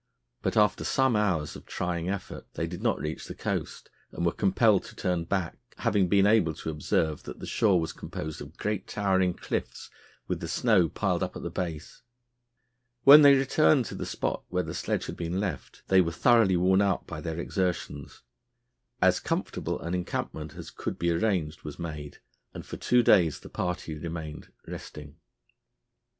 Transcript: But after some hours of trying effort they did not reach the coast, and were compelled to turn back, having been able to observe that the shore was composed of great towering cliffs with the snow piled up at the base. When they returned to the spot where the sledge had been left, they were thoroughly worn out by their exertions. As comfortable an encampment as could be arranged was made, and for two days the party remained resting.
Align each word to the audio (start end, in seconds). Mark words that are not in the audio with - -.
But 0.41 0.57
after 0.57 0.83
some 0.83 1.15
hours 1.15 1.55
of 1.55 1.67
trying 1.67 2.09
effort 2.09 2.47
they 2.55 2.65
did 2.65 2.81
not 2.81 2.97
reach 2.99 3.27
the 3.27 3.35
coast, 3.35 3.91
and 4.11 4.25
were 4.25 4.31
compelled 4.31 4.83
to 4.85 4.95
turn 4.95 5.25
back, 5.25 5.59
having 5.77 6.07
been 6.09 6.25
able 6.25 6.55
to 6.55 6.71
observe 6.71 7.21
that 7.21 7.37
the 7.39 7.45
shore 7.45 7.79
was 7.79 7.93
composed 7.93 8.41
of 8.41 8.57
great 8.57 8.87
towering 8.87 9.35
cliffs 9.35 9.91
with 10.27 10.39
the 10.39 10.47
snow 10.47 10.89
piled 10.89 11.21
up 11.21 11.35
at 11.35 11.43
the 11.43 11.51
base. 11.51 12.01
When 13.03 13.21
they 13.21 13.35
returned 13.35 13.85
to 13.85 13.93
the 13.95 14.07
spot 14.07 14.43
where 14.49 14.63
the 14.63 14.73
sledge 14.73 15.05
had 15.05 15.17
been 15.17 15.39
left, 15.39 15.83
they 15.87 16.01
were 16.01 16.11
thoroughly 16.11 16.57
worn 16.57 16.81
out 16.81 17.05
by 17.05 17.21
their 17.21 17.37
exertions. 17.39 18.23
As 19.03 19.19
comfortable 19.19 19.79
an 19.81 19.93
encampment 19.93 20.55
as 20.55 20.71
could 20.71 20.97
be 20.97 21.11
arranged 21.11 21.61
was 21.61 21.77
made, 21.77 22.17
and 22.55 22.65
for 22.65 22.77
two 22.77 23.03
days 23.03 23.41
the 23.41 23.49
party 23.49 23.93
remained 23.95 24.51
resting. 24.65 25.17